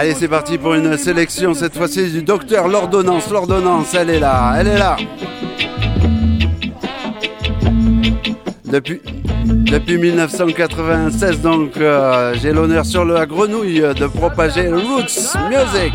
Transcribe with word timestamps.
Allez, 0.00 0.14
c'est 0.14 0.28
parti 0.28 0.58
pour 0.58 0.74
une 0.74 0.96
sélection, 0.96 1.54
cette 1.54 1.76
fois-ci 1.76 2.12
du 2.12 2.22
docteur 2.22 2.68
L'Ordonnance. 2.68 3.28
L'Ordonnance, 3.30 3.94
elle 3.94 4.10
est 4.10 4.20
là, 4.20 4.54
elle 4.56 4.68
est 4.68 4.78
là. 4.78 4.96
Depuis, 8.64 9.00
depuis 9.44 9.98
1996, 9.98 11.40
donc, 11.40 11.76
euh, 11.78 12.32
j'ai 12.40 12.52
l'honneur 12.52 12.86
sur 12.86 13.04
la 13.04 13.26
grenouille 13.26 13.80
de 13.80 14.06
propager 14.06 14.68
Roots 14.68 15.36
Music. 15.50 15.92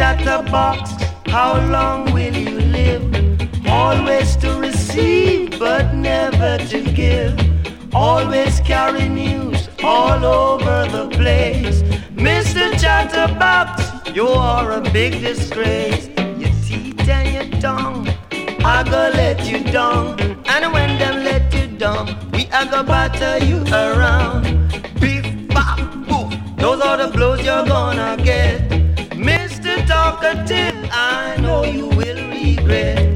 chatterbox, 0.00 0.92
how 1.26 1.60
long 1.68 2.10
will 2.14 2.34
you 2.34 2.58
live? 2.78 3.04
Always 3.66 4.34
to 4.36 4.58
receive, 4.58 5.58
but 5.58 5.92
never 5.92 6.56
to 6.72 6.80
give. 6.92 7.38
Always 7.94 8.60
carry 8.60 9.10
news 9.10 9.68
all 9.84 10.24
over 10.24 10.88
the 10.96 11.06
place. 11.18 11.82
Mr. 12.16 12.64
Chatterbox, 12.80 14.16
you 14.16 14.26
are 14.28 14.72
a 14.72 14.80
big 14.80 15.20
disgrace. 15.20 16.08
Your 16.42 16.54
teeth 16.64 17.06
and 17.06 17.28
your 17.36 17.60
tongue, 17.60 18.08
I 18.64 18.82
go 18.84 19.02
let 19.22 19.44
you 19.50 19.62
down. 19.64 20.18
And 20.46 20.72
when 20.72 20.98
them 20.98 21.24
let 21.24 21.52
you 21.52 21.76
down, 21.76 22.06
we 22.32 22.46
are 22.46 22.64
gonna 22.64 22.84
batter 22.84 23.44
you 23.44 23.58
around. 23.66 24.44
Beef, 24.98 25.26
bop, 25.48 25.78
boo, 26.08 26.24
those 26.56 26.80
are 26.80 26.96
the 26.96 27.08
blows 27.14 27.44
you're 27.44 27.66
gonna 27.66 28.16
get 28.24 28.69
talkative, 30.00 30.78
I 30.90 31.36
know 31.42 31.64
you 31.64 31.86
will 31.88 32.22
regret. 32.30 33.06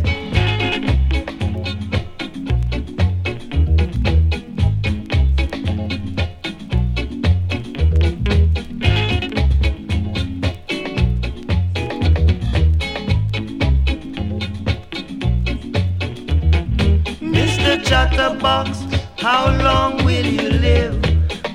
Chatterbox, 17.84 18.71
how 19.19 19.45
long 19.62 20.05
will 20.05 20.27
you 20.27 20.49
live? 20.69 20.97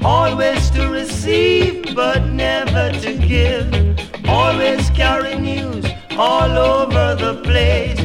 Always 0.04 0.70
to 0.72 0.88
receive, 0.90 1.96
but 1.96 2.26
never 2.28 2.92
to 3.04 3.12
give 3.18 3.89
always 4.50 4.90
carry 4.92 5.36
news 5.38 5.86
all 6.18 6.52
over 6.58 7.08
the 7.24 7.40
place. 7.44 8.00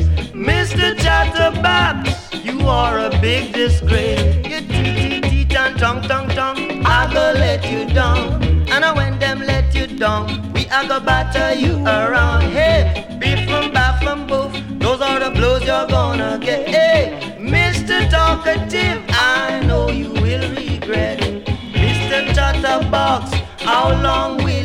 Mr. 0.51 0.87
Chatterbox, 1.05 2.35
you 2.45 2.61
are 2.69 2.99
a 2.99 3.11
big 3.21 3.55
disgrace. 3.55 4.21
You 4.51 4.61
teet 4.73 5.23
teet 5.25 5.57
and 5.57 5.79
tong 5.79 6.03
tong 6.03 6.29
tong. 6.39 6.59
I 6.85 7.01
go 7.17 7.25
let 7.45 7.63
you 7.73 7.83
down, 7.95 8.43
and 8.73 8.85
I 8.85 8.93
when 8.93 9.19
them 9.19 9.41
let 9.41 9.75
you 9.75 9.87
down, 9.87 10.53
we 10.53 10.69
I 10.69 10.87
go 10.87 11.01
batter 11.01 11.59
you 11.59 11.75
around. 11.87 12.43
Hey, 12.59 12.83
beef 13.21 13.41
from 13.49 13.73
baff 13.77 14.03
from 14.05 14.27
boof, 14.27 14.53
those 14.83 15.01
are 15.01 15.19
the 15.25 15.31
blows 15.31 15.65
you're 15.65 15.87
gonna 15.87 16.39
get. 16.43 16.69
Hey, 16.69 17.37
Mr. 17.41 17.97
Talkative, 18.11 19.01
I 19.09 19.63
know 19.67 19.89
you 19.89 20.11
will 20.25 20.47
regret 20.51 21.19
it. 21.23 21.47
Mr. 21.83 22.19
Chatterbox, 22.37 23.33
how 23.61 23.87
long 24.03 24.45
will 24.45 24.64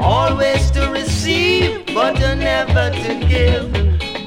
Always 0.00 0.70
to 0.72 0.88
receive, 0.90 1.86
but 1.94 2.14
never 2.18 2.90
to 2.90 3.26
give. 3.28 3.66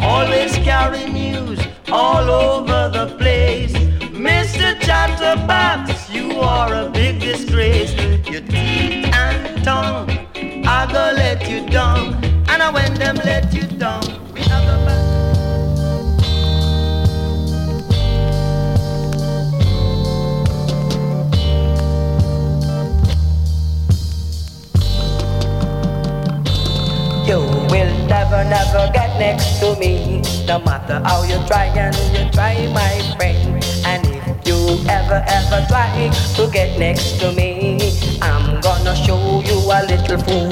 Always 0.01 0.55
carry 0.57 1.05
news 1.05 1.59
all 1.89 2.29
over 2.29 2.89
the 2.89 3.15
place. 3.17 3.73
Mr. 4.11 4.79
Chatterbox, 4.81 6.09
you 6.09 6.39
are 6.39 6.73
a 6.73 6.89
big 6.89 7.19
disgrace. 7.19 7.93
Your 8.25 8.41
teeth 8.41 9.05
and 9.13 9.63
tongue 9.63 10.09
are 10.65 10.87
the 10.87 11.20
will 27.71 28.07
never, 28.07 28.43
never 28.43 28.91
get 28.93 29.17
next 29.17 29.59
to 29.61 29.75
me. 29.79 30.21
No 30.45 30.59
matter 30.59 30.99
how 31.05 31.23
you 31.23 31.39
try 31.47 31.65
and 31.67 31.95
you 32.13 32.29
try, 32.31 32.67
my 32.73 33.15
friend. 33.15 33.63
And 33.85 34.05
if 34.05 34.45
you 34.45 34.59
ever, 34.89 35.23
ever 35.25 35.65
try 35.69 36.11
to 36.35 36.51
get 36.51 36.77
next 36.77 37.19
to 37.21 37.31
me, 37.31 37.79
I'm 38.21 38.59
gonna 38.59 38.95
show 38.95 39.41
you 39.47 39.57
a 39.71 39.79
little 39.87 40.19
fool. 40.27 40.51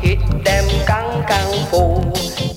Hit 0.00 0.20
them, 0.44 0.66
kang, 0.86 1.26
kang, 1.26 1.66
fool. 1.66 2.51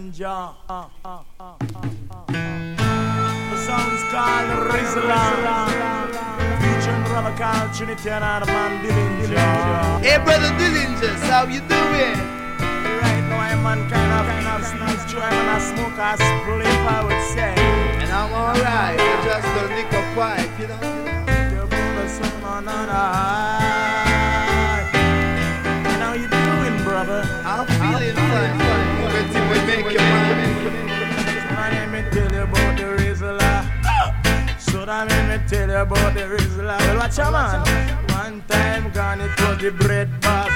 Man 0.00 0.12
Dillinger. 0.12 0.54
Uh, 0.68 0.88
uh, 1.04 1.22
uh, 1.40 1.56
the 3.50 3.56
song's 3.56 4.02
called 4.10 4.50
Rizla. 4.70 5.22
Featuring 6.60 7.04
brother 7.04 7.34
Carl 7.36 7.68
Trinity 7.74 8.08
and 8.10 8.46
man 8.46 8.84
Dillinger. 8.84 10.00
Hey 10.02 10.18
brother 10.24 10.52
Dillinger, 10.58 11.14
how 11.28 11.44
you 11.44 11.60
doing? 11.60 12.18
Right 13.00 13.22
now 13.28 13.40
I'm 13.40 13.66
on 13.66 13.88
kind 13.90 14.12
of, 14.12 14.26
kind 14.26 14.48
of 14.48 14.66
sneeze, 14.66 15.04
try 15.12 15.28
and 15.28 15.50
I 15.50 15.58
smoke 15.58 15.98
a 15.98 16.16
spliff, 16.16 16.86
I 16.86 17.04
would 17.04 17.22
say. 17.34 17.54
And 18.02 18.10
I'm 18.10 18.32
alright, 18.32 18.98
I 19.00 19.24
just 19.24 19.48
don't 19.54 19.70
lick 19.76 19.92
a 19.92 20.02
pipe, 20.14 20.60
you 20.60 20.68
know? 20.68 20.80
Your 21.54 21.66
brother 21.66 22.08
son 22.08 22.44
on 22.44 22.66
high. 22.66 23.20
How 26.00 26.14
you 26.14 26.28
doing, 26.28 26.84
brother? 26.84 27.22
I'm 27.44 27.66
feeling 27.66 28.14
fine 28.14 28.69
So 34.70 34.86
that 34.86 35.08
me 35.28 35.48
tell 35.48 35.68
you 35.68 35.76
about 35.76 36.14
the 36.14 36.20
Rizla. 36.20 36.78
Well, 36.78 36.96
watch 36.98 37.18
your 37.18 37.32
man. 37.32 37.58
One 38.10 38.40
time 38.46 38.92
gone, 38.92 39.20
it 39.20 39.40
was 39.40 39.58
the 39.58 39.72
bread 39.72 40.08
bag. 40.20 40.50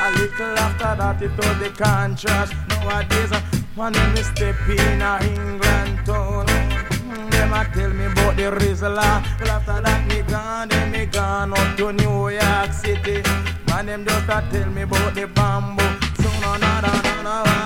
A 0.00 0.10
little 0.18 0.58
after 0.58 0.96
that, 0.96 1.20
it 1.20 1.36
was 1.36 1.58
the 1.58 1.70
contrast. 1.76 2.54
Nowadays, 2.68 3.32
uh, 3.32 3.40
when 3.74 3.92
me 4.14 4.22
step 4.22 4.56
in 4.68 5.02
a 5.02 5.18
England 5.22 6.06
town, 6.06 6.46
mm, 6.46 7.30
them 7.30 7.52
a 7.52 7.64
tell 7.74 7.90
me 7.90 8.06
about 8.06 8.36
the 8.36 8.48
Rizla. 8.56 9.22
Well, 9.40 9.50
after 9.50 9.82
that, 9.82 10.08
me 10.08 10.22
gone, 10.22 10.68
then 10.70 10.90
me 10.92 11.04
gone 11.04 11.52
up 11.52 11.76
to 11.76 11.92
New 11.92 12.30
York 12.30 12.72
City. 12.72 13.22
Man, 13.68 13.84
them 13.84 14.06
just 14.06 14.28
a 14.30 14.42
tell 14.50 14.70
me 14.70 14.82
about 14.82 15.14
the 15.14 15.26
bamboo. 15.26 15.84
So 16.22 16.30
no, 16.40 16.56
no, 16.56 16.80
no, 16.80 17.02
no, 17.02 17.22
no. 17.22 17.56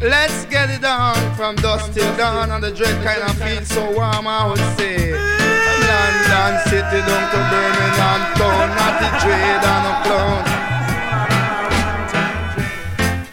Let's 0.00 0.45
it 0.70 0.84
on 0.84 1.34
from 1.34 1.56
dusk 1.56 1.92
till 1.92 2.16
dawn, 2.16 2.50
and 2.50 2.62
the 2.62 2.70
dread 2.70 3.02
kind 3.04 3.22
of 3.22 3.36
feels 3.36 3.68
so 3.68 3.84
warm. 3.92 4.26
I 4.26 4.46
would 4.48 4.58
say, 4.78 5.12
London 5.12 6.58
city 6.68 7.00
down 7.06 7.30
to 7.30 7.38
Birmingham 7.50 8.20
town, 8.36 8.68
not 8.78 8.94
the 9.00 9.08
dread 9.22 9.64
and 9.72 9.86
a 9.90 9.94
clown. 10.04 10.42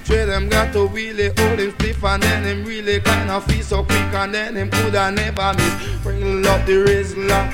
Dread 0.06 0.28
them 0.30 0.50
got 0.50 0.74
to 0.74 0.88
really 0.88 1.32
hold 1.38 1.60
him 1.60 1.72
stiff, 1.80 2.04
and 2.04 2.24
then 2.24 2.44
him 2.44 2.66
really 2.66 3.00
kind 3.00 3.30
of 3.30 3.44
feel 3.46 3.64
so 3.64 3.84
quick, 3.84 4.14
and 4.14 4.34
then 4.34 4.56
him 4.56 4.70
coulda 4.70 5.12
never 5.12 5.54
miss. 5.54 5.74
Bring 6.04 6.46
up 6.46 6.66
the 6.66 6.84
Rizla, 6.86 7.50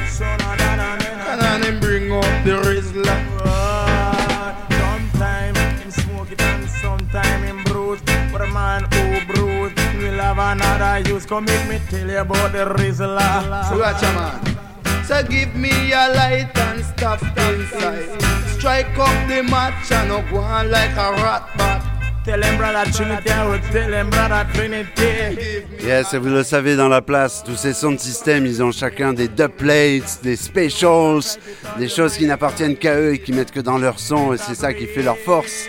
and 1.30 1.42
then 1.42 1.64
him 1.64 1.80
bring 1.80 2.12
up 2.12 2.44
the 2.44 2.60
Rizla. 2.68 3.16
Sometime 4.80 5.56
him 5.56 5.92
smoke 5.92 6.32
it, 6.32 6.42
and 6.42 6.68
sometime 6.70 7.44
him 7.44 7.64
bruise 7.66 8.02
for 8.32 8.42
a 8.44 8.52
man 8.52 8.89
have 10.20 10.38
another 10.38 11.10
use. 11.10 11.26
Come 11.26 11.46
make 11.46 11.68
me 11.68 11.80
tell 11.90 12.08
you 12.08 12.18
about 12.18 12.52
the 12.52 12.66
Rizla. 12.78 13.70
So 13.70 13.80
watch 13.80 14.04
a 14.04 14.14
man. 14.14 15.04
So 15.06 15.24
give 15.24 15.56
me 15.56 15.92
a 15.92 16.14
light 16.14 16.58
and 16.58 16.84
stuff 16.86 17.22
inside. 17.22 18.22
Strike 18.58 18.98
up 19.00 19.28
the 19.28 19.44
match 19.44 19.92
and 19.92 20.10
no 20.10 20.22
go 20.30 20.38
on 20.38 20.70
like 20.70 20.92
a 20.92 21.12
rat 21.24 21.50
bat. 21.58 22.00
Yes, 25.82 26.14
vous 26.14 26.30
le 26.30 26.44
savez, 26.44 26.76
dans 26.76 26.90
la 26.90 27.02
place, 27.02 27.44
tous 27.44 27.56
ces 27.56 27.74
sons 27.74 27.94
de 27.94 28.00
système, 28.00 28.46
ils 28.46 28.62
ont 28.62 28.72
chacun 28.72 29.14
des 29.14 29.28
dubplates, 29.28 30.20
des 30.22 30.36
specials, 30.36 31.22
des 31.80 31.88
choses 31.88 32.18
qui 32.18 32.28
n'appartiennent 32.28 32.76
qu'à 32.76 32.96
eux 33.00 33.14
et 33.14 33.20
qui 33.20 33.32
mettent 33.32 33.52
que 33.52 33.62
dans 33.62 33.80
leur 33.80 34.00
son, 34.00 34.34
et 34.34 34.38
c'est 34.38 34.54
ça 34.54 34.74
qui 34.74 34.86
fait 34.86 35.02
leur 35.02 35.18
force. 35.18 35.66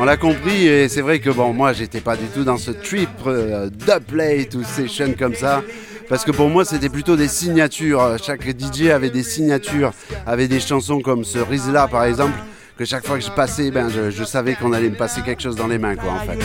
On 0.00 0.04
l'a 0.04 0.16
compris, 0.16 0.68
et 0.68 0.88
c'est 0.88 1.00
vrai 1.00 1.18
que 1.18 1.28
bon, 1.28 1.52
moi, 1.52 1.72
j'étais 1.72 2.00
pas 2.00 2.14
du 2.16 2.26
tout 2.26 2.44
dans 2.44 2.56
ce 2.56 2.70
trip 2.70 3.08
euh, 3.26 3.68
dubplate 3.68 4.54
ou 4.54 4.62
session 4.62 5.12
comme 5.18 5.34
ça. 5.34 5.64
Parce 6.08 6.24
que 6.24 6.30
pour 6.30 6.48
moi, 6.48 6.64
c'était 6.64 6.88
plutôt 6.88 7.16
des 7.16 7.26
signatures. 7.26 8.16
Chaque 8.24 8.46
DJ 8.48 8.90
avait 8.90 9.10
des 9.10 9.24
signatures, 9.24 9.90
avait 10.24 10.46
des 10.46 10.60
chansons 10.60 11.00
comme 11.00 11.24
ce 11.24 11.38
Rizla 11.38 11.88
par 11.88 12.04
exemple, 12.04 12.38
que 12.78 12.84
chaque 12.84 13.04
fois 13.04 13.18
que 13.18 13.24
je 13.24 13.30
passais, 13.32 13.72
ben, 13.72 13.88
je, 13.88 14.10
je 14.10 14.22
savais 14.22 14.54
qu'on 14.54 14.72
allait 14.72 14.88
me 14.88 14.94
passer 14.94 15.20
quelque 15.22 15.42
chose 15.42 15.56
dans 15.56 15.66
les 15.66 15.78
mains, 15.78 15.96
quoi, 15.96 16.12
en 16.12 16.18
fait. 16.20 16.38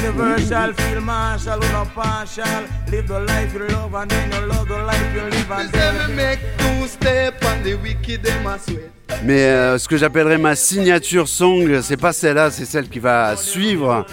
Mais 9.24 9.44
euh, 9.44 9.78
ce 9.78 9.88
que 9.88 9.96
j'appellerais 9.96 10.40
ma 10.40 10.56
signature 10.56 11.28
song, 11.28 11.82
c'est 11.84 11.98
pas 11.98 12.14
celle-là, 12.14 12.50
c'est 12.50 12.66
celle 12.66 12.90
qui 12.90 13.00
va 13.00 13.36
suivre. 13.36 14.04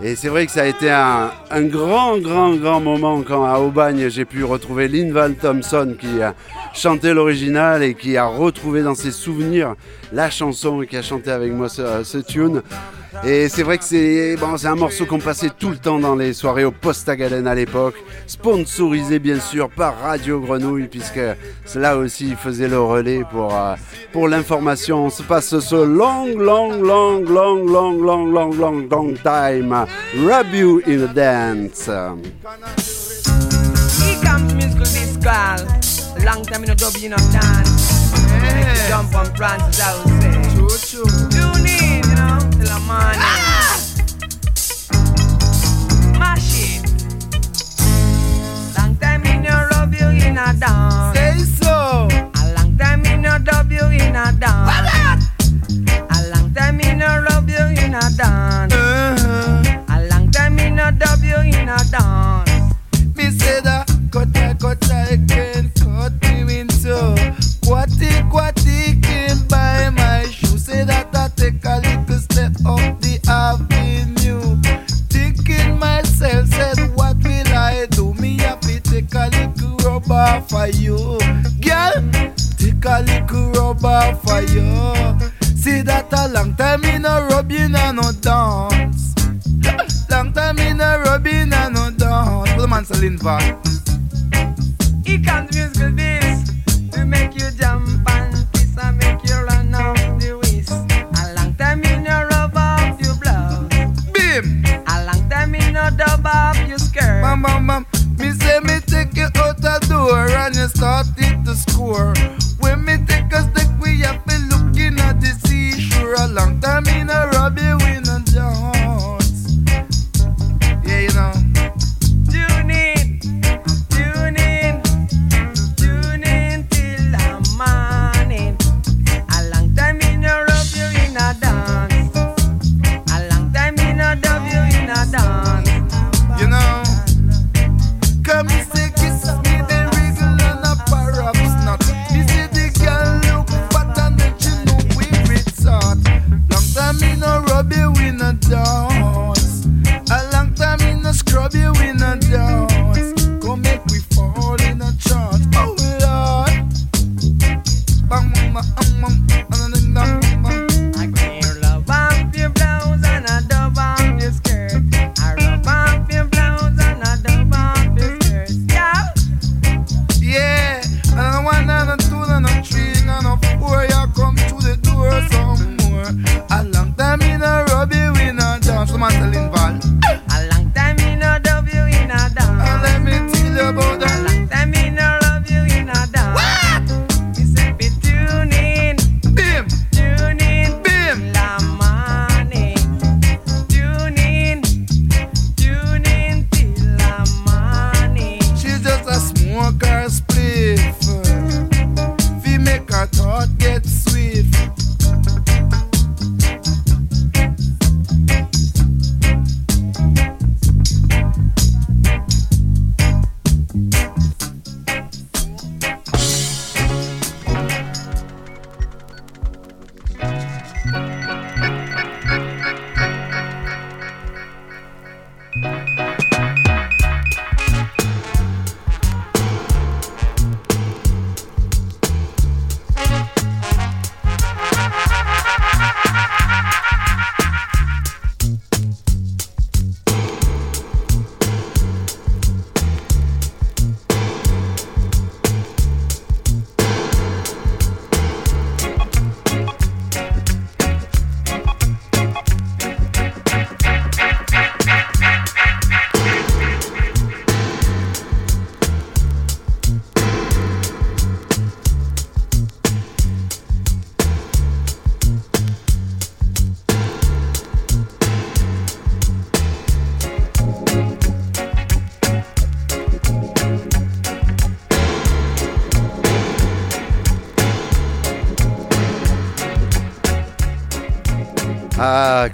Et 0.00 0.14
c'est 0.14 0.28
vrai 0.28 0.46
que 0.46 0.52
ça 0.52 0.62
a 0.62 0.66
été 0.66 0.90
un, 0.90 1.32
un, 1.50 1.62
grand, 1.62 2.18
grand, 2.18 2.54
grand 2.54 2.80
moment 2.80 3.20
quand 3.22 3.44
à 3.44 3.58
Aubagne 3.58 4.08
j'ai 4.08 4.24
pu 4.24 4.44
retrouver 4.44 4.86
Linval 4.86 5.34
Thompson 5.34 5.96
qui 5.98 6.22
a 6.22 6.34
chanté 6.72 7.12
l'original 7.12 7.82
et 7.82 7.94
qui 7.94 8.16
a 8.16 8.26
retrouvé 8.26 8.82
dans 8.82 8.94
ses 8.94 9.10
souvenirs 9.10 9.74
la 10.12 10.30
chanson 10.30 10.84
qui 10.88 10.96
a 10.96 11.02
chanté 11.02 11.30
avec 11.30 11.52
moi 11.52 11.68
ce, 11.68 12.18
tune. 12.18 12.62
Et 13.24 13.48
c'est 13.48 13.62
vrai 13.62 13.78
que 13.78 13.84
c'est 13.84 14.36
bon, 14.36 14.54
un 14.64 14.74
morceau 14.74 15.06
qu'on 15.06 15.18
passait 15.18 15.50
tout 15.50 15.70
le 15.70 15.76
temps 15.76 15.98
dans 15.98 16.14
les 16.14 16.32
soirées 16.32 16.64
au 16.64 16.70
Poste 16.70 17.08
à 17.08 17.16
Galène 17.16 17.46
à 17.46 17.54
l'époque, 17.54 17.96
sponsorisé 18.26 19.18
bien 19.18 19.40
sûr 19.40 19.70
par 19.70 19.98
Radio 20.00 20.40
Grenouille, 20.40 20.88
puisque 20.88 21.20
là 21.74 21.96
aussi 21.96 22.34
faisait 22.36 22.68
le 22.68 22.80
relais 22.80 23.22
pour, 23.30 23.54
euh, 23.54 23.74
pour 24.12 24.28
l'information. 24.28 25.06
On 25.06 25.10
se 25.10 25.22
passe 25.22 25.58
ce 25.58 25.74
long, 25.74 26.26
long, 26.36 26.80
long, 26.80 27.20
long, 27.20 27.64
long, 27.64 27.92
long, 27.92 28.26
long, 28.26 28.52
long, 28.52 28.88
long 28.88 29.14
time. 29.22 29.86
Rub 30.16 30.54
you 30.54 30.82
in 30.86 31.02
a 31.02 31.08
dance. 31.08 31.88
Here 33.98 34.20
comes 34.22 34.54
musical. 34.54 35.66
Long 36.24 36.44
time 36.44 36.64
in 36.64 36.70
a 36.70 36.74
dub, 36.74 36.96
you 36.96 37.08
know, 37.08 37.16
dance. 37.32 37.97
Yeah. 38.48 38.88
Jump 38.88 39.14
on 39.14 39.26
Francis, 39.34 39.80
I 39.80 39.94
would 39.96 40.22
say. 40.22 40.32
True, 40.54 40.76
true. 40.88 41.10
Tune 41.30 41.66
in, 41.66 42.02
you 42.08 42.14
know, 42.16 42.38
till 42.52 42.68
the 42.72 42.78
morning. 42.88 43.20
Ah! 43.20 43.76
Mash 46.18 46.52
it. 46.56 46.82
Long 48.76 48.96
time 48.96 49.24
in 49.26 49.46
a 49.46 49.68
rub 49.70 49.92
you 49.94 50.08
in 50.08 50.38
a 50.38 50.52
dance. 50.54 51.16
Say 51.16 51.38
so. 51.60 52.08
A 52.10 52.44
long 52.56 52.76
time 52.76 53.04
in 53.06 53.24
a 53.24 53.38
dub 53.38 53.70
you 53.70 53.86
in 53.86 54.16
a 54.16 54.32
dance. 54.32 55.22
A 56.10 56.18
long 56.32 56.52
time 56.54 56.80
in 56.80 57.02
a 57.02 57.22
rub 57.22 57.48
you 57.48 57.64
in 57.84 57.94
a 57.94 58.00
dance. 58.16 58.72
Uh-huh. 58.74 59.94
A 59.94 59.96
long 60.10 60.30
time 60.30 60.58
in 60.58 60.78
a 60.78 60.90
dub 60.92 61.22
you 61.22 61.40
in 61.40 61.68
a 61.68 61.78
dance. 61.90 62.47
Rubber 80.18 80.46
for 80.48 80.66
you, 80.68 81.18
girl. 81.60 81.92
Take 82.58 82.84
a 82.84 83.02
little 83.02 83.50
rubber 83.52 84.18
for 84.24 84.40
you. 84.42 84.66
See 85.56 85.82
that 85.82 86.12
a 86.12 86.28
long 86.28 86.54
time 86.56 86.84
in 86.84 87.04
a 87.04 87.26
rubbing 87.30 87.74
and 87.74 87.96
no 87.96 88.12
dance. 88.12 89.14
Long 90.10 90.32
time 90.32 90.58
in 90.58 90.80
a 90.80 90.98
rubbing 91.04 91.52
and 91.52 91.74
no 91.74 91.90
dance. 91.90 92.52
Put 92.52 92.60
the 92.60 92.68
man 92.68 93.18
van. 93.18 93.67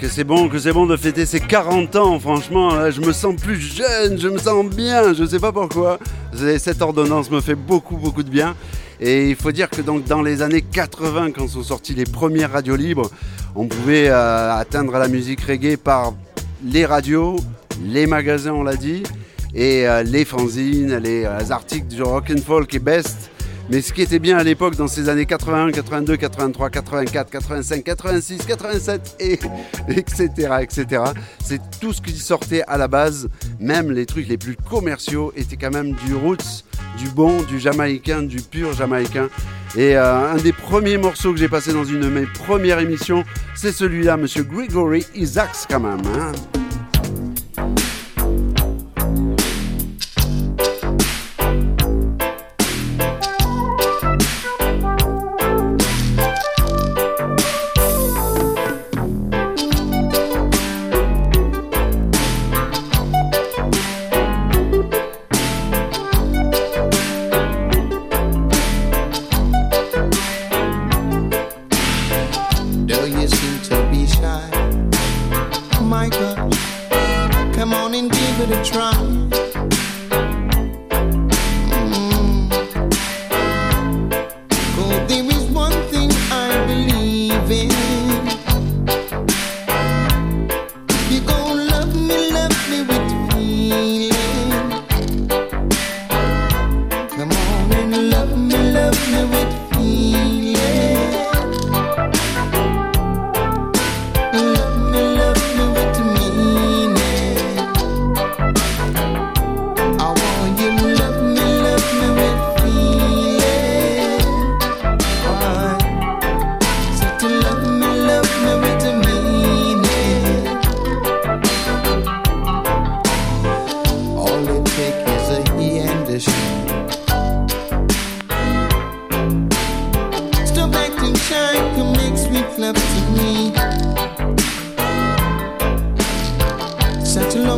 Que 0.05 0.11
c'est 0.11 0.25
bon, 0.25 0.51
que 0.51 0.59
c'est 0.59 0.75
bon 0.75 0.85
de 0.85 0.99
fêter 0.99 1.25
ses 1.25 1.41
40 1.41 1.97
ans, 1.97 2.21
franchement, 2.21 2.91
je 2.91 3.01
me 3.01 3.11
sens 3.11 3.37
plus 3.37 3.59
jeune, 3.59 4.19
je 4.19 4.29
me 4.29 4.37
sens 4.37 4.67
bien, 4.67 5.15
je 5.15 5.25
sais 5.25 5.39
pas 5.39 5.51
pourquoi. 5.51 5.99
Cette 6.59 6.83
ordonnance 6.83 7.31
me 7.31 7.41
fait 7.41 7.55
beaucoup, 7.55 7.97
beaucoup 7.97 8.23
de 8.23 8.29
bien. 8.29 8.55
Et 9.01 9.31
il 9.31 9.35
faut 9.35 9.51
dire 9.51 9.71
que 9.71 9.81
dans 9.81 10.21
les 10.21 10.43
années 10.43 10.61
80, 10.61 11.31
quand 11.31 11.49
sont 11.49 11.63
sorties 11.63 11.95
les 11.95 12.05
premières 12.05 12.53
radios 12.53 12.77
libres, 12.77 13.11
on 13.55 13.67
pouvait 13.67 14.11
euh, 14.11 14.55
atteindre 14.55 14.93
la 14.93 15.09
musique 15.09 15.41
reggae 15.41 15.79
par 15.79 16.13
les 16.63 16.85
radios, 16.85 17.37
les 17.83 18.07
magasins, 18.07 18.53
on 18.53 18.63
l'a 18.63 18.77
dit, 18.77 19.05
et 19.55 19.89
euh, 19.89 20.03
les 20.03 20.27
fanzines, 20.27 20.99
les, 20.99 21.25
euh, 21.25 21.39
articles 21.49 21.87
du 21.87 22.03
rock 22.03 22.31
and 22.31 22.43
folk 22.47 22.75
et 22.75 22.79
best. 22.79 23.31
Mais 23.71 23.81
ce 23.81 23.93
qui 23.93 24.03
était 24.03 24.19
bien 24.19 24.37
à 24.37 24.43
l'époque, 24.43 24.77
dans 24.77 24.89
ces 24.89 25.09
années 25.09 25.25
81, 25.25 25.73
82, 25.73 26.17
83, 26.17 26.71
84, 26.71 27.31
85, 27.31 27.85
86, 27.85 28.45
87, 28.47 29.17
et 29.21 29.39
etc., 29.89 30.29
etc., 30.61 31.03
c'est 31.43 31.61
tout 31.81 31.93
ce 31.93 32.03
qui 32.03 32.13
sortait 32.13 32.63
à 32.67 32.77
la 32.77 32.89
base. 32.89 33.29
Même 33.59 33.91
les 33.91 34.07
trucs 34.07 34.29
les 34.29 34.37
plus 34.37 34.57
commerciaux 34.57 35.33
étaient 35.35 35.57
quand 35.57 35.73
même 35.73 35.93
du 36.07 36.15
roots, 36.15 36.65
du 36.99 37.09
bon, 37.09 37.43
du 37.43 37.59
jamaïcain, 37.59 38.23
du 38.23 38.43
pur 38.43 38.73
jamaïcain. 38.75 39.29
Et 39.77 39.97
euh, 39.97 40.33
un 40.33 40.37
des 40.37 40.53
premiers 40.53 40.99
morceaux 40.99 41.33
que 41.33 41.39
j'ai 41.39 41.49
passé 41.49 41.73
dans 41.73 41.85
une 41.85 42.01
de 42.01 42.09
mes 42.09 42.27
premières 42.27 42.79
émissions, 42.79 43.25
c'est 43.57 43.73
celui-là, 43.73 44.17
Monsieur 44.17 44.45
Gregory 44.45 45.07
Isaacs 45.15 45.67
quand 45.69 45.81
même. 45.81 46.03
Hein. 46.17 46.64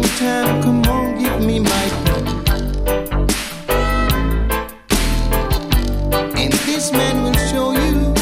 sometime. 0.02 0.62
Come 0.62 0.82
on, 0.86 1.18
give 1.18 1.40
me 1.40 1.58
my. 1.60 1.84
And 6.36 6.52
this 6.68 6.92
man 6.92 7.22
will 7.22 7.38
show 7.50 7.72
you 7.72 8.12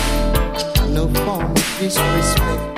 no 0.94 1.08
form 1.24 1.50
of 1.50 1.76
disrespect. 1.78 2.73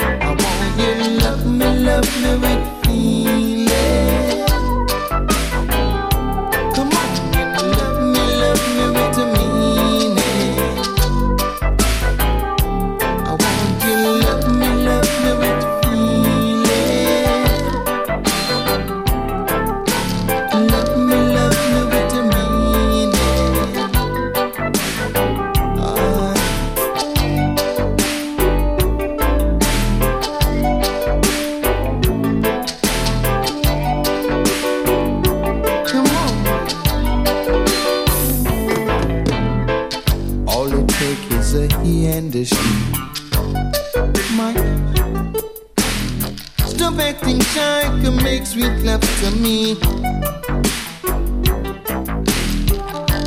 Stop 46.67 46.99
acting 47.01 47.41
shy, 47.41 47.83
come 48.03 48.17
make 48.23 48.47
sweet 48.47 48.77
love 48.85 49.01
to 49.21 49.31
me. 49.33 49.75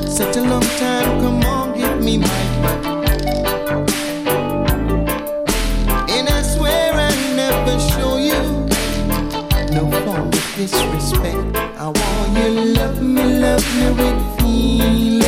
Such 0.07 0.37
a 0.37 0.41
long 0.41 0.61
time, 0.79 1.19
come 1.21 1.43
on, 1.43 1.77
give 1.77 2.01
me 2.01 2.19
my. 2.19 2.27
And 6.09 6.29
I 6.29 6.41
swear 6.41 6.93
I 6.93 7.11
never 7.35 7.77
show 7.91 8.17
you 8.17 8.67
no 9.75 9.91
form 10.03 10.27
of 10.27 10.55
disrespect. 10.55 11.57
I 11.77 11.87
want 11.87 12.37
you 12.37 12.43
to 12.43 12.65
love 12.79 13.01
me, 13.01 13.23
love 13.39 13.65
me 13.75 13.87
with 13.91 14.39
feeling. 14.39 15.18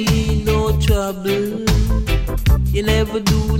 Mean 0.00 0.46
no 0.46 0.78
trouble. 0.80 1.66
You 2.72 2.82
never 2.82 3.20
do 3.20 3.59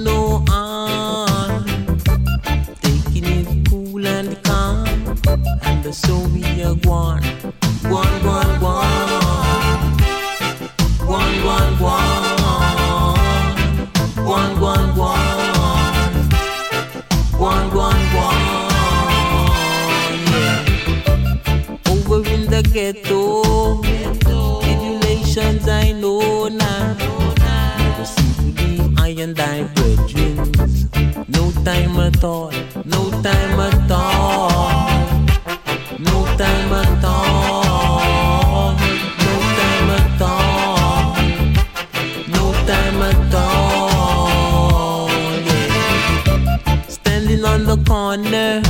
corner, 48.11 48.61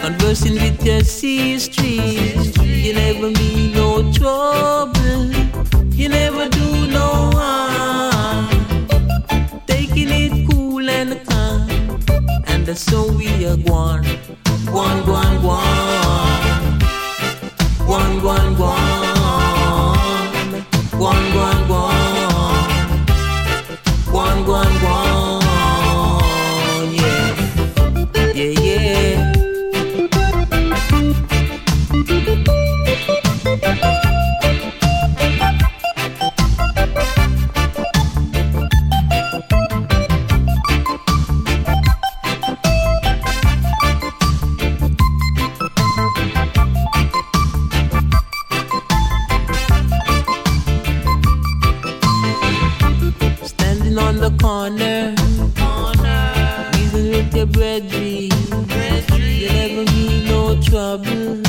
conversing 0.00 0.54
with 0.54 0.82
your 0.82 1.00
sisters. 1.00 2.56
You 2.56 2.94
never 2.94 3.30
mean 3.30 3.72
no 3.72 4.10
trouble. 4.12 5.30
You 5.92 6.08
never 6.08 6.48
do 6.48 6.86
no 6.86 7.30
harm. 7.34 8.48
Taking 9.66 10.08
it 10.08 10.50
cool 10.50 10.88
and 10.88 11.22
calm. 11.26 11.68
And 12.46 12.64
that's 12.64 12.80
so 12.80 13.12
we 13.12 13.46
are 13.46 13.56
one. 13.56 14.04
One, 14.72 15.06
one, 15.06 15.42
one. 15.42 16.07
The 54.48 54.54
corner, 54.54 55.14
reason 56.72 57.10
with 57.10 57.36
your 57.36 57.44
brethren. 57.44 58.30
You 59.20 59.48
never 59.50 59.84
mean 59.92 60.24
no 60.24 60.58
trouble. 60.62 61.42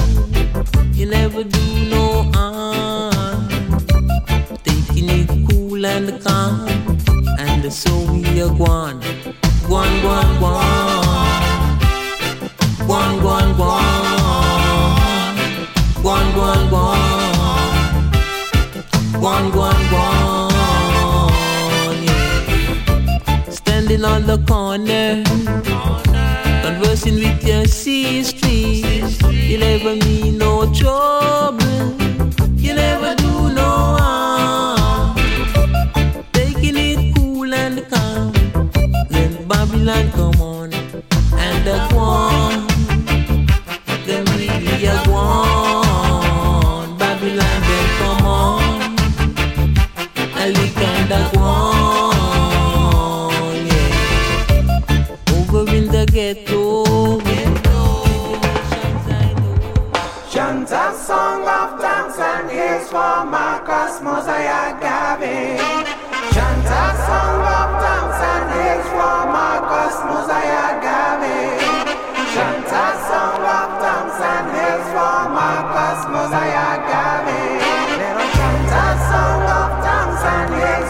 You 0.93 1.05
never 1.05 1.45
do 1.45 1.89
no 1.89 2.23
harm. 2.33 3.47
Taking 4.65 5.09
it 5.11 5.29
cool 5.49 5.85
and 5.85 6.21
calm. 6.21 6.67
And 7.39 7.71
so 7.71 7.89
we 8.11 8.41
are. 8.41 8.49
One, 8.59 10.03
one, 10.03 10.41
one. 10.41 10.99
One, 12.85 13.23
one, 13.23 13.57
one. 13.57 13.99
The 24.29 24.37
corner, 24.45 25.23
conversing 26.61 27.15
with 27.15 27.43
your 27.43 27.65
sisters. 27.65 29.19
You 29.23 29.57
never 29.57 29.95
mean 29.95 30.37
no 30.37 30.71
trouble. 30.71 31.95
You 32.55 32.75
never 32.75 33.15
do 33.15 33.49
no 33.55 33.98
Mosiah 64.09 64.73
Garvey. 64.81 65.53
Chant 66.33 66.65
a 66.65 66.85
song 67.05 67.45
of 67.57 67.69
thanks 67.81 68.19
and 68.31 68.43
praise 68.49 68.87
for 68.97 69.19
Marcus 69.35 69.97
Mosiah 70.09 70.81
Garvey. 70.81 71.45
Chant 72.33 72.73
a 72.81 72.85
song 73.05 73.45
of 73.57 73.69
thanks 73.81 74.19
and 74.33 74.45
praise 74.49 74.87
for 74.93 75.19
Marcus 75.37 76.01
Mosiah 76.09 76.75
Garvey. 76.89 77.45
Little 78.01 78.29
chant 78.37 78.73
a 78.81 78.87
song 79.09 79.43
of 79.59 79.69
thanks 79.85 80.23
and 80.33 80.47
praise. 80.57 80.88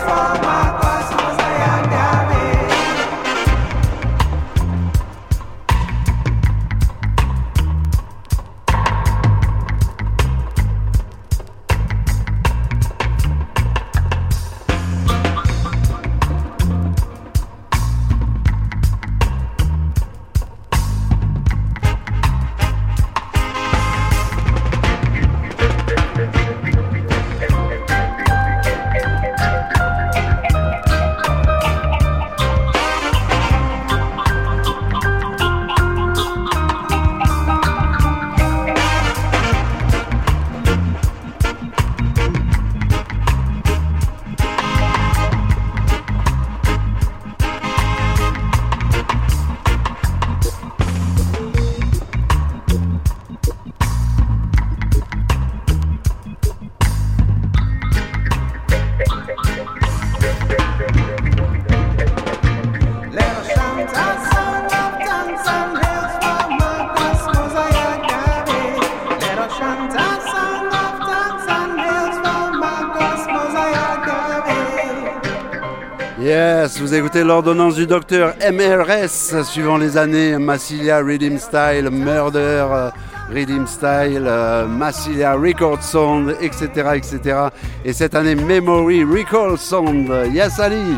Yes, 76.22 76.82
vous 76.82 76.94
écoutez 76.94 77.24
l'ordonnance 77.24 77.76
du 77.76 77.88
docteur 77.88 78.34
MRS, 78.52 79.42
suivant 79.46 79.78
les 79.78 79.96
années, 79.96 80.38
Massilia, 80.38 80.98
Rhythm 81.00 81.38
Style, 81.38 81.90
Murder, 81.90 82.66
euh, 82.70 82.90
Rhythm 83.32 83.66
Style, 83.66 84.26
euh, 84.28 84.68
Massilia 84.68 85.36
Record 85.36 85.82
Sound, 85.82 86.36
etc., 86.42 86.68
etc. 86.96 87.38
Et 87.86 87.94
cette 87.94 88.16
année, 88.16 88.36
Memory 88.36 89.06
Record 89.06 89.58
Sound. 89.58 90.12
Yes, 90.34 90.60
Ali 90.60 90.98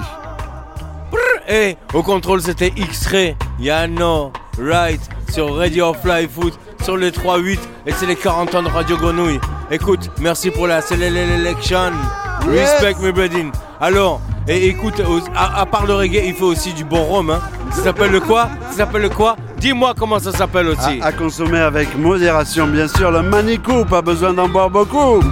Et 1.47 1.77
au 1.93 2.01
contrôle, 2.01 2.41
c'était 2.41 2.73
X-Ray, 2.75 3.35
Yano, 3.59 4.33
Right, 4.59 5.01
sur 5.31 5.55
Radio 5.55 5.93
Fly 5.93 6.27
Foot, 6.27 6.57
sur 6.83 6.97
les 6.97 7.11
3-8, 7.11 7.59
et 7.85 7.91
c'est 7.91 8.07
les 8.07 8.15
40 8.15 8.55
ans 8.55 8.63
de 8.63 8.69
Radio 8.69 8.97
Grenouille. 8.97 9.39
Écoute, 9.69 10.09
merci 10.19 10.49
pour 10.49 10.65
la 10.65 10.81
sélection. 10.81 11.91
Respect, 12.47 12.95
my 12.99 13.11
brethren. 13.11 13.51
Alors, 13.81 14.21
écoute, 14.47 15.01
à, 15.35 15.65
part 15.65 15.87
le 15.87 15.95
reggae, 15.95 16.21
il 16.27 16.35
faut 16.35 16.45
aussi 16.45 16.71
du 16.71 16.83
bon 16.83 17.03
rhum. 17.03 17.31
Hein. 17.31 17.41
Ça 17.71 17.85
s'appelle 17.85 18.11
le 18.11 18.19
quoi? 18.19 18.47
Ça 18.69 18.77
s'appelle 18.77 19.01
le 19.01 19.09
quoi? 19.09 19.35
Dis-moi 19.57 19.95
comment 19.97 20.19
ça 20.19 20.31
s'appelle 20.31 20.67
aussi. 20.67 21.01
à, 21.01 21.11
consommer 21.11 21.57
avec 21.57 21.97
modération, 21.97 22.67
bien 22.67 22.87
sûr. 22.87 23.09
Le 23.09 23.23
Manitou, 23.23 23.83
pas 23.85 24.03
besoin 24.03 24.33
d'en 24.33 24.47
boire 24.47 24.69
beaucoup. 24.69 25.23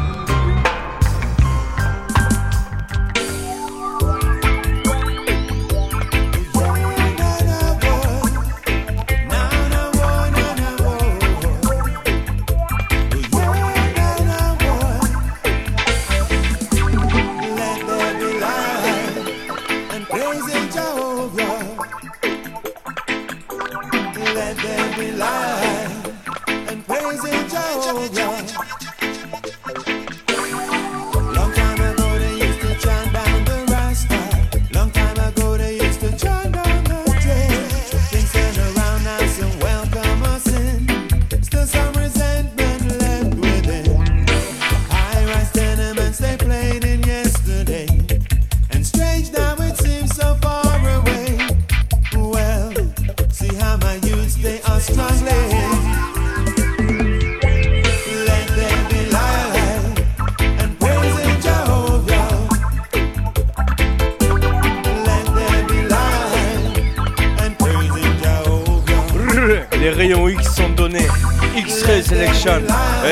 Selection. 72.02 72.62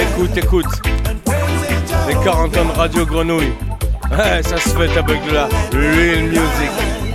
Écoute, 0.02 0.38
écoute. 0.38 0.66
Les 2.08 2.14
Jehovah. 2.14 2.24
40 2.24 2.58
ans 2.58 2.66
de 2.66 2.72
Radio 2.78 3.06
Grenouille. 3.06 3.54
Ça 4.10 4.58
se 4.58 4.70
fait 4.70 4.98
avec 4.98 5.26
de 5.26 5.34
la 5.34 5.46
real 5.74 6.24
music. 6.24 6.72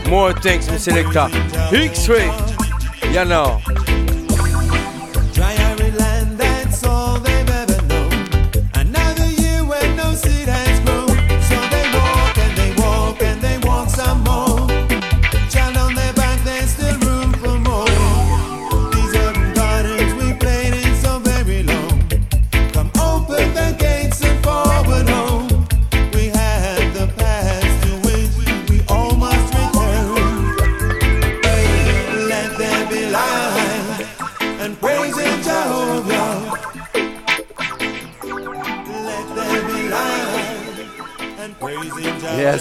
More 0.09 0.35
thanks, 0.35 0.71
my 0.71 0.79
selector. 0.79 1.29
X-Ray. 1.73 2.31
Yana. 3.13 3.59
Dry 3.67 3.72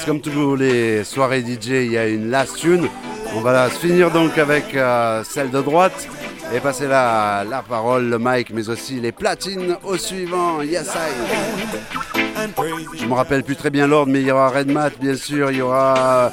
Comme 0.06 0.22
tous 0.22 0.56
les 0.56 1.04
soirées 1.04 1.42
DJ, 1.42 1.68
il 1.68 1.92
y 1.92 1.98
a 1.98 2.08
une 2.08 2.30
last 2.32 2.58
tune. 2.58 2.88
On 3.36 3.42
va 3.42 3.70
se 3.70 3.78
finir 3.78 4.10
donc 4.10 4.38
avec 4.38 4.74
euh, 4.76 5.24
celle 5.24 5.52
de 5.52 5.62
droite 5.62 6.08
et 6.54 6.60
passer 6.60 6.88
la, 6.88 7.44
la 7.50 7.62
parole, 7.62 8.10
le 8.10 8.18
mic, 8.20 8.52
mais 8.54 8.68
aussi 8.70 9.00
les 9.00 9.12
platines 9.12 9.78
au 9.84 9.98
suivant. 9.98 10.62
Yes, 10.64 10.90
I. 10.96 12.48
Je 13.00 13.06
me 13.06 13.14
rappelle 13.14 13.44
plus 13.44 13.56
très 13.56 13.70
bien 13.70 13.86
l'ordre, 13.86 14.12
mais 14.12 14.22
il 14.22 14.28
y 14.28 14.32
aura 14.32 14.50
Red 14.50 14.72
Mat, 14.72 14.92
bien 15.00 15.16
sûr. 15.16 15.52
Il 15.52 15.58
y 15.58 15.62
aura 15.62 16.32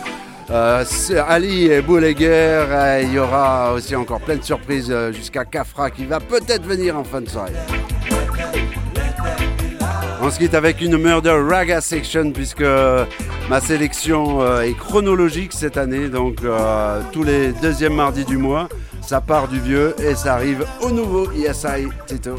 euh, 0.51 0.85
Ali 1.29 1.67
et 1.67 1.83
Bouleguer. 1.83 2.27
euh, 2.31 3.01
Il 3.03 3.13
y 3.13 3.19
aura 3.19 3.75
aussi 3.75 3.95
encore 3.95 4.21
plein 4.21 4.37
de 4.37 4.43
surprises 4.45 4.89
euh, 4.91 5.13
jusqu'à 5.13 5.45
Kafra 5.45 5.91
qui 5.91 6.07
va 6.07 6.21
peut-être 6.21 6.65
venir 6.65 6.97
en 6.97 7.05
fin 7.05 7.21
de 7.21 7.29
soirée. 7.29 7.53
On 10.29 10.31
se 10.31 10.39
quitte 10.39 10.53
avec 10.53 10.83
une 10.83 10.99
Murder 10.99 11.43
Raga 11.49 11.81
Section 11.81 12.33
puisque 12.33 12.63
ma 13.49 13.61
sélection 13.63 14.43
euh, 14.43 14.61
est 14.61 14.75
chronologique 14.75 15.55
cette 15.55 15.79
année. 15.79 16.11
Donc 16.11 16.45
euh, 16.45 17.01
tous 17.13 17.23
les 17.23 17.53
deuxièmes 17.53 17.95
mardis 17.95 18.27
du 18.27 18.37
mois, 18.37 18.69
ça 19.01 19.23
part 19.23 19.49
du 19.49 19.59
vieux 19.59 19.95
et 19.99 20.15
ça 20.15 20.35
arrive 20.35 20.67
au 20.83 20.91
nouveau. 20.91 21.33
ESI 21.33 21.89
Tito. 22.07 22.37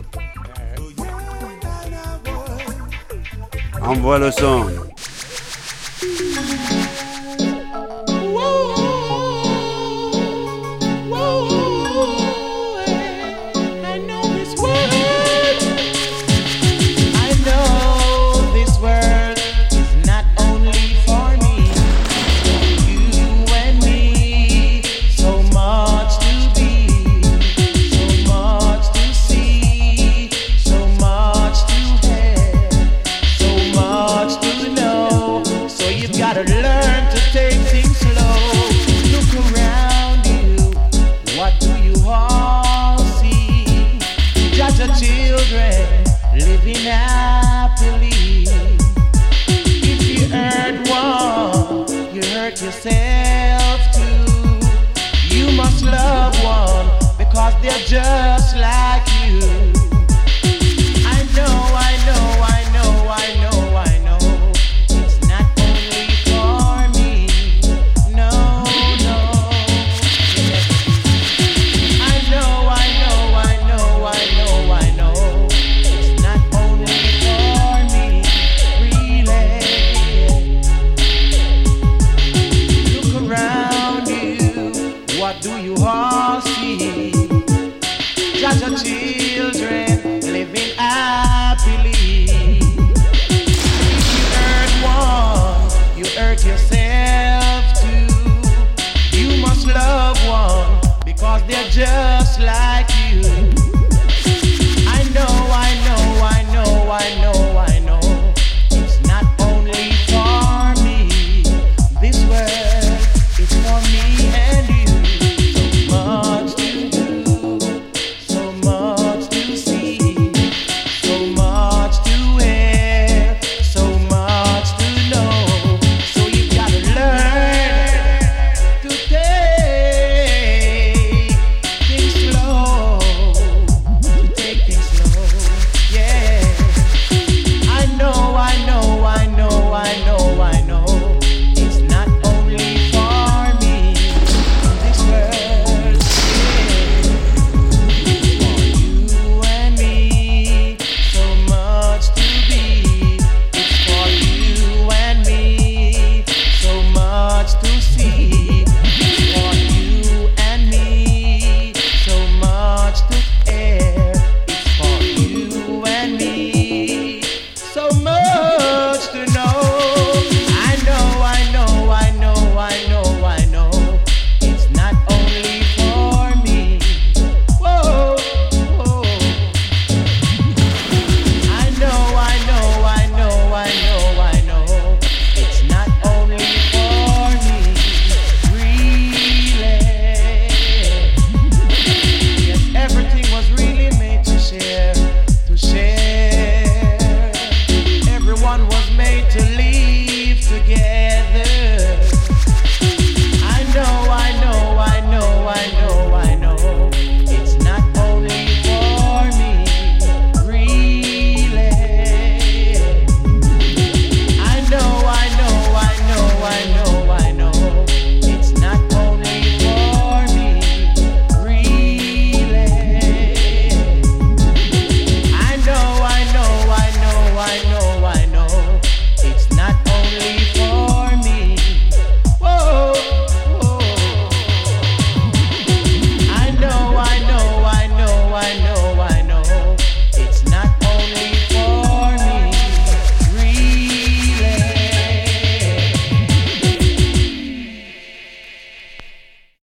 Envoie 3.81 4.19
le 4.19 4.29
son. 4.29 4.67